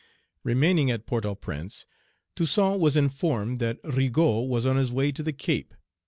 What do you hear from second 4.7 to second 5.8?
his way to the Cape.